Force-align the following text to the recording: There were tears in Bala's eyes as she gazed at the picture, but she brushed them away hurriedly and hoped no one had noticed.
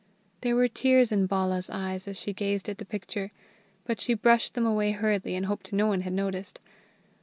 There 0.41 0.55
were 0.55 0.67
tears 0.67 1.11
in 1.11 1.27
Bala's 1.27 1.69
eyes 1.69 2.07
as 2.07 2.19
she 2.19 2.33
gazed 2.33 2.67
at 2.67 2.79
the 2.79 2.85
picture, 2.85 3.29
but 3.85 4.01
she 4.01 4.15
brushed 4.15 4.55
them 4.55 4.65
away 4.65 4.93
hurriedly 4.93 5.35
and 5.35 5.45
hoped 5.45 5.71
no 5.71 5.85
one 5.85 6.01
had 6.01 6.13
noticed. 6.13 6.57